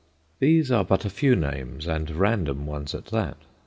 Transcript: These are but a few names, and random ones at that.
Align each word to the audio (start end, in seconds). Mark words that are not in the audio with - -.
These 0.39 0.71
are 0.71 0.83
but 0.83 1.05
a 1.05 1.11
few 1.11 1.35
names, 1.35 1.85
and 1.85 2.09
random 2.09 2.65
ones 2.65 2.95
at 2.95 3.05
that. 3.13 3.37